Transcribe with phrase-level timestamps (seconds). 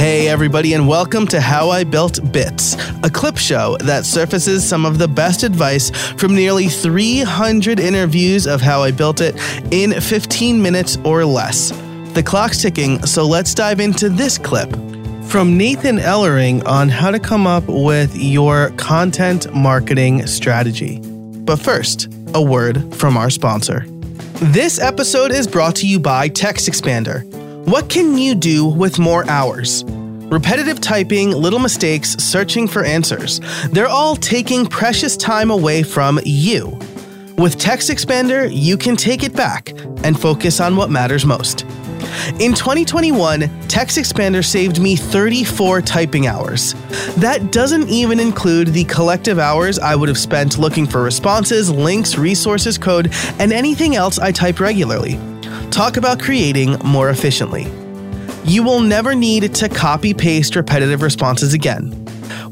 [0.00, 4.86] Hey, everybody, and welcome to How I Built Bits, a clip show that surfaces some
[4.86, 9.36] of the best advice from nearly 300 interviews of how I built it
[9.70, 11.68] in 15 minutes or less.
[12.14, 14.70] The clock's ticking, so let's dive into this clip
[15.24, 21.00] from Nathan Ellering on how to come up with your content marketing strategy.
[21.00, 23.84] But first, a word from our sponsor.
[24.40, 27.29] This episode is brought to you by TextExpander.
[27.70, 29.84] What can you do with more hours?
[29.84, 33.40] Repetitive typing, little mistakes, searching for answers.
[33.68, 36.66] They're all taking precious time away from you.
[37.38, 39.68] With TextExpander, you can take it back
[40.02, 41.64] and focus on what matters most.
[42.40, 46.74] In 2021, TextExpander saved me 34 typing hours.
[47.16, 52.16] That doesn't even include the collective hours I would have spent looking for responses, links,
[52.16, 55.18] resources, code, and anything else I type regularly.
[55.70, 57.66] Talk about creating more efficiently.
[58.44, 61.90] You will never need to copy paste repetitive responses again.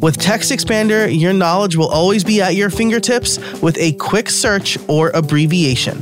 [0.00, 5.10] With TextExpander, your knowledge will always be at your fingertips with a quick search or
[5.10, 6.00] abbreviation.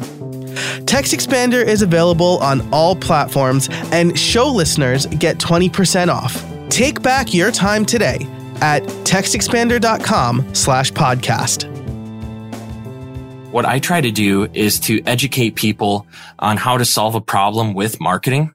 [0.96, 6.42] TextExpander is available on all platforms, and show listeners get 20% off.
[6.70, 8.26] Take back your time today
[8.62, 11.70] at textexpander.com slash podcast.
[13.50, 16.06] What I try to do is to educate people
[16.38, 18.54] on how to solve a problem with marketing.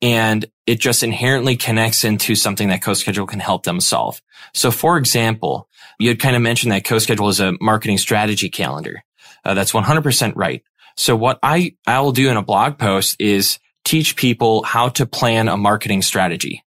[0.00, 4.20] And it just inherently connects into something that CoSchedule can help them solve.
[4.52, 5.68] So for example,
[6.00, 9.04] you had kind of mentioned that CoSchedule is a marketing strategy calendar.
[9.44, 10.64] Uh, that's 100% right.
[10.96, 15.06] So what I, I will do in a blog post is teach people how to
[15.06, 16.64] plan a marketing strategy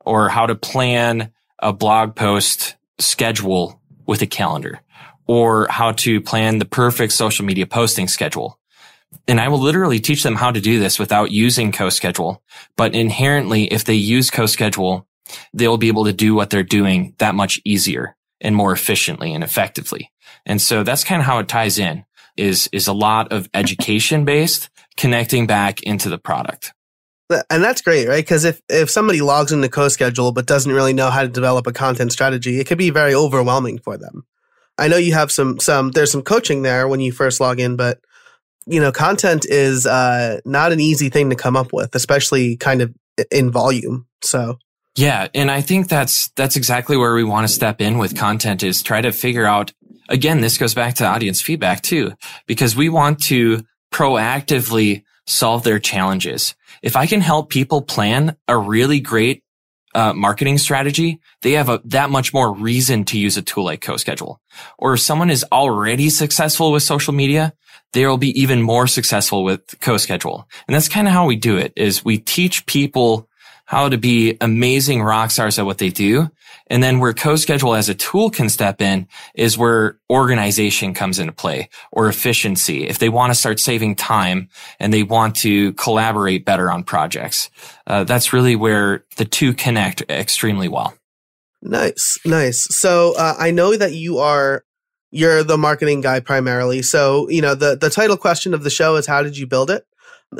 [0.00, 4.80] or how to plan a blog post schedule with a calendar
[5.26, 8.58] or how to plan the perfect social media posting schedule.
[9.28, 12.38] And I will literally teach them how to do this without using CoSchedule.
[12.76, 15.04] But inherently, if they use CoSchedule,
[15.54, 19.44] they'll be able to do what they're doing that much easier and more efficiently and
[19.44, 20.10] effectively.
[20.44, 22.04] And so that's kind of how it ties in
[22.36, 26.72] is, is a lot of education based connecting back into the product.
[27.48, 28.22] And that's great, right?
[28.22, 31.72] Because if, if somebody logs into CoSchedule but doesn't really know how to develop a
[31.72, 34.26] content strategy, it could be very overwhelming for them.
[34.78, 37.76] I know you have some some there's some coaching there when you first log in,
[37.76, 38.00] but
[38.66, 42.80] you know, content is uh, not an easy thing to come up with, especially kind
[42.80, 42.94] of
[43.30, 44.06] in volume.
[44.22, 44.58] So
[44.96, 48.62] yeah, and I think that's that's exactly where we want to step in with content
[48.62, 49.72] is try to figure out
[50.08, 52.12] again, this goes back to audience feedback too,
[52.46, 56.54] because we want to proactively solve their challenges.
[56.82, 59.42] If I can help people plan a really great
[59.94, 63.82] uh, marketing strategy, they have a, that much more reason to use a tool like
[63.82, 64.38] CoSchedule.
[64.78, 67.52] Or if someone is already successful with social media,
[67.92, 70.44] they will be even more successful with CoSchedule.
[70.66, 73.28] And that's kind of how we do it is we teach people
[73.72, 76.30] how to be amazing rock stars at what they do.
[76.66, 81.32] And then where CoSchedule as a tool can step in is where organization comes into
[81.32, 82.86] play or efficiency.
[82.86, 87.48] If they want to start saving time and they want to collaborate better on projects,
[87.86, 90.92] uh, that's really where the two connect extremely well.
[91.62, 92.66] Nice, nice.
[92.76, 94.64] So uh, I know that you are
[95.10, 96.82] you're the marketing guy primarily.
[96.82, 99.70] So you know the the title question of the show is how did you build
[99.70, 99.86] it?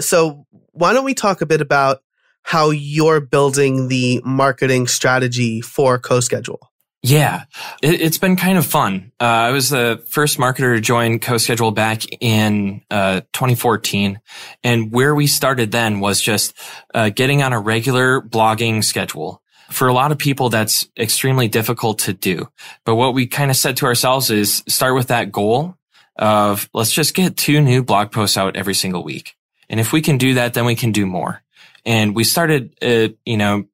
[0.00, 2.02] So why don't we talk a bit about
[2.42, 6.58] how you're building the marketing strategy for CoSchedule.
[7.04, 7.44] Yeah,
[7.82, 9.10] it, has been kind of fun.
[9.20, 14.20] Uh, I was the first marketer to join CoSchedule back in uh, 2014.
[14.62, 16.54] And where we started then was just
[16.94, 19.42] uh, getting on a regular blogging schedule.
[19.70, 22.48] For a lot of people, that's extremely difficult to do.
[22.84, 25.76] But what we kind of said to ourselves is start with that goal
[26.16, 29.34] of let's just get two new blog posts out every single week.
[29.68, 31.42] And if we can do that, then we can do more.
[31.84, 33.64] And we started, uh, you know,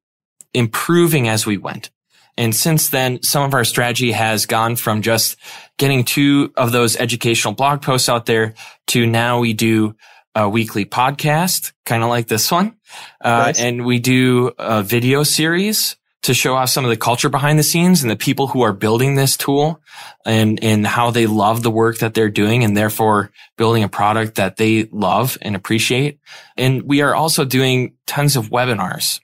[0.55, 1.91] improving as we went.
[2.37, 5.37] And since then, some of our strategy has gone from just
[5.77, 8.55] getting two of those educational blog posts out there
[8.89, 9.97] to now we do
[10.35, 12.77] a weekly podcast, kind of like this one.
[13.21, 13.61] Uh, nice.
[13.61, 17.63] and we do a video series to show off some of the culture behind the
[17.63, 19.81] scenes and the people who are building this tool
[20.27, 24.35] and, and how they love the work that they're doing and therefore building a product
[24.35, 26.19] that they love and appreciate.
[26.57, 29.21] And we are also doing tons of webinars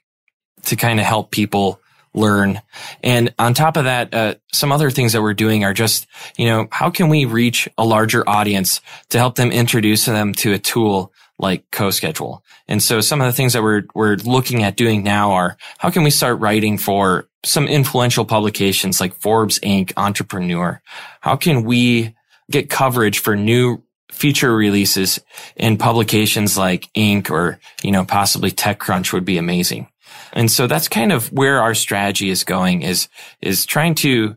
[0.63, 1.79] to kind of help people
[2.13, 2.61] learn.
[3.03, 6.07] And on top of that, uh, some other things that we're doing are just,
[6.37, 10.53] you know, how can we reach a larger audience to help them introduce them to
[10.53, 12.41] a tool like CoSchedule.
[12.67, 15.89] And so some of the things that we're, we're looking at doing now are how
[15.89, 20.81] can we start writing for some influential publications like Forbes Inc., Entrepreneur?
[21.21, 22.15] How can we
[22.49, 25.19] get coverage for new feature releases
[25.55, 27.29] in publications like Inc.
[27.29, 29.89] or, you know, possibly TechCrunch would be amazing.
[30.33, 33.09] And so that's kind of where our strategy is going is,
[33.41, 34.35] is trying to,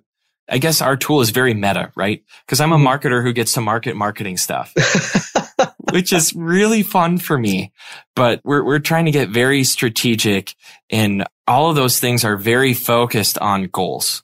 [0.48, 2.24] I guess our tool is very meta, right?
[2.46, 2.86] Cause I'm a mm-hmm.
[2.86, 4.72] marketer who gets to market marketing stuff,
[5.92, 7.72] which is really fun for me,
[8.14, 10.54] but we're, we're trying to get very strategic
[10.90, 14.22] and all of those things are very focused on goals.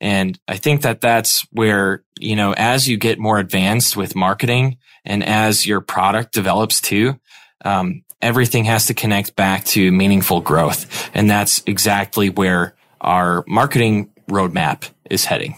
[0.00, 4.76] And I think that that's where, you know, as you get more advanced with marketing
[5.04, 7.18] and as your product develops too,
[7.64, 11.10] um, everything has to connect back to meaningful growth.
[11.14, 15.56] And that's exactly where our marketing roadmap is heading.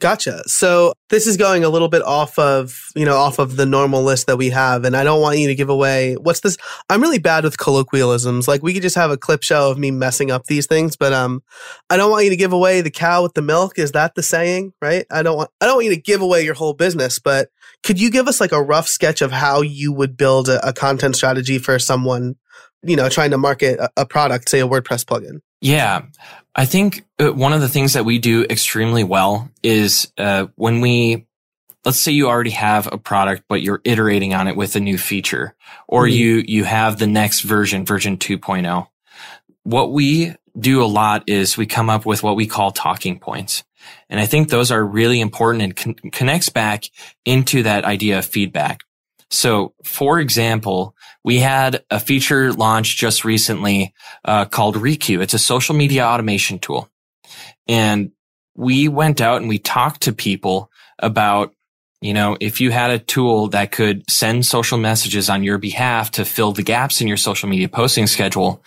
[0.00, 0.42] Gotcha.
[0.46, 4.02] So this is going a little bit off of, you know, off of the normal
[4.02, 4.86] list that we have.
[4.86, 6.56] And I don't want you to give away what's this?
[6.88, 8.48] I'm really bad with colloquialisms.
[8.48, 11.12] Like we could just have a clip show of me messing up these things, but
[11.12, 11.42] um
[11.90, 13.78] I don't want you to give away the cow with the milk.
[13.78, 14.72] Is that the saying?
[14.80, 15.04] Right?
[15.10, 17.50] I don't want I don't want you to give away your whole business, but
[17.82, 20.72] could you give us like a rough sketch of how you would build a, a
[20.72, 22.36] content strategy for someone,
[22.82, 25.40] you know, trying to market a, a product, say a WordPress plugin?
[25.60, 26.02] Yeah.
[26.54, 30.80] I think uh, one of the things that we do extremely well is uh, when
[30.80, 31.26] we,
[31.84, 34.98] let's say you already have a product, but you're iterating on it with a new
[34.98, 35.54] feature,
[35.86, 36.16] or mm-hmm.
[36.16, 38.88] you you have the next version, version 2.0.
[39.62, 43.62] What we do a lot is we come up with what we call talking points.
[44.08, 46.84] And I think those are really important and con- connects back
[47.24, 48.80] into that idea of feedback.
[49.30, 53.94] So, for example, we had a feature launch just recently
[54.24, 55.22] uh, called Requeue.
[55.22, 56.90] It's a social media automation tool.
[57.68, 58.10] And
[58.56, 61.54] we went out and we talked to people about,
[62.00, 66.10] you know, if you had a tool that could send social messages on your behalf
[66.12, 68.64] to fill the gaps in your social media posting schedule,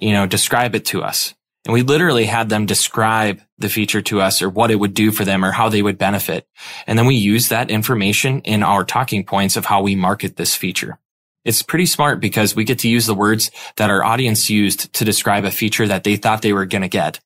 [0.00, 1.34] you know, describe it to us.
[1.66, 5.10] And we literally had them describe the feature to us or what it would do
[5.10, 6.46] for them or how they would benefit.
[6.86, 10.54] And then we use that information in our talking points of how we market this
[10.54, 11.00] feature.
[11.44, 15.04] It's pretty smart because we get to use the words that our audience used to
[15.04, 17.18] describe a feature that they thought they were going to get.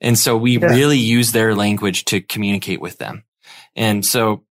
[0.00, 0.66] And so we yeah.
[0.66, 3.22] really use their language to communicate with them.
[3.76, 4.44] And so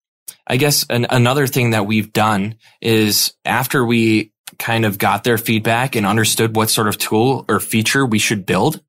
[0.46, 5.38] I guess an, another thing that we've done is after we kind of got their
[5.38, 8.82] feedback and understood what sort of tool or feature we should build,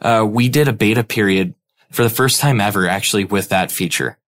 [0.00, 1.54] uh, we did a beta period
[1.90, 4.18] for the first time ever actually with that feature.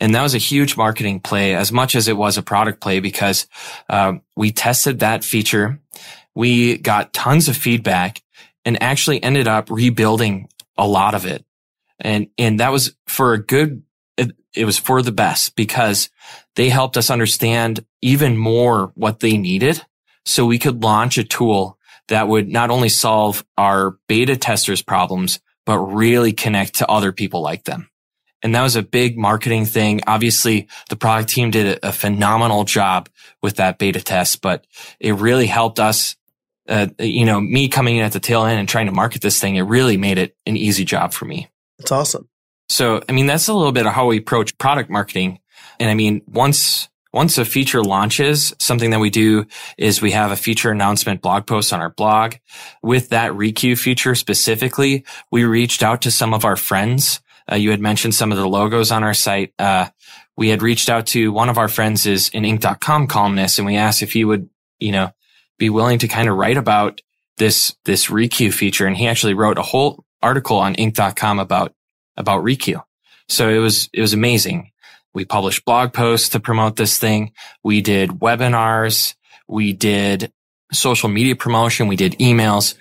[0.00, 2.98] And that was a huge marketing play as much as it was a product play
[2.98, 3.46] because
[3.88, 5.80] uh, we tested that feature.
[6.34, 8.22] We got tons of feedback
[8.64, 11.44] and actually ended up rebuilding a lot of it.
[12.00, 13.84] And, and that was for a good,
[14.16, 16.10] it, it was for the best because
[16.56, 19.84] they helped us understand even more what they needed
[20.24, 21.78] so we could launch a tool
[22.08, 27.40] that would not only solve our beta testers problems, but really connect to other people
[27.40, 27.88] like them.
[28.42, 30.00] And that was a big marketing thing.
[30.06, 33.08] Obviously, the product team did a phenomenal job
[33.40, 34.66] with that beta test, but
[34.98, 36.16] it really helped us.
[36.68, 39.40] Uh, you know, me coming in at the tail end and trying to market this
[39.40, 41.48] thing, it really made it an easy job for me.
[41.78, 42.28] That's awesome.
[42.68, 45.40] So, I mean, that's a little bit of how we approach product marketing.
[45.78, 50.30] And I mean, once once a feature launches, something that we do is we have
[50.30, 52.34] a feature announcement blog post on our blog.
[52.82, 57.20] With that Requeue feature specifically, we reached out to some of our friends.
[57.50, 59.52] Uh, you had mentioned some of the logos on our site.
[59.58, 59.88] Uh,
[60.36, 63.76] we had reached out to one of our friends is an Inc.com columnist and we
[63.76, 64.48] asked if he would,
[64.80, 65.10] you know,
[65.58, 67.02] be willing to kind of write about
[67.36, 68.86] this, this Requeue feature.
[68.86, 71.74] And he actually wrote a whole article on Inc.com about,
[72.16, 72.82] about Requeue.
[73.28, 74.71] So it was, it was amazing.
[75.14, 77.32] We published blog posts to promote this thing.
[77.62, 79.14] We did webinars.
[79.46, 80.32] We did
[80.72, 81.88] social media promotion.
[81.88, 82.74] We did emails.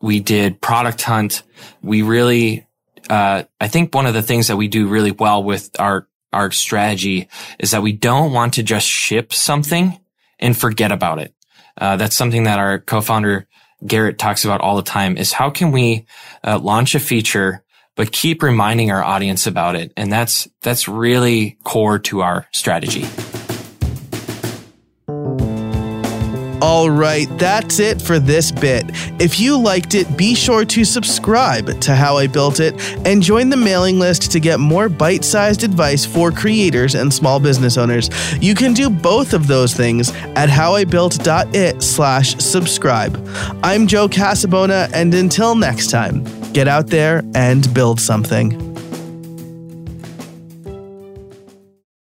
[0.00, 1.42] We did product hunt.
[1.82, 2.66] We really,
[3.08, 6.50] uh, I think one of the things that we do really well with our, our
[6.50, 9.98] strategy is that we don't want to just ship something
[10.38, 11.34] and forget about it.
[11.76, 13.46] Uh, that's something that our co-founder
[13.86, 16.06] Garrett talks about all the time is how can we
[16.44, 17.62] uh, launch a feature
[17.98, 19.92] but keep reminding our audience about it.
[19.96, 23.04] And that's, that's really core to our strategy.
[26.60, 28.84] All right, that's it for this bit.
[29.20, 32.74] If you liked it, be sure to subscribe to How I Built It
[33.06, 37.38] and join the mailing list to get more bite sized advice for creators and small
[37.38, 38.10] business owners.
[38.42, 43.16] You can do both of those things at howibuilt.it slash subscribe.
[43.62, 48.67] I'm Joe Casabona, and until next time, get out there and build something.